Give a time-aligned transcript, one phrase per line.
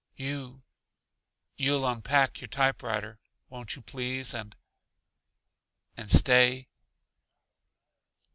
[0.15, 0.63] "You
[1.57, 3.19] you'll unpack your typewriter,
[3.49, 4.55] won't you please, and
[5.95, 6.67] and stay?"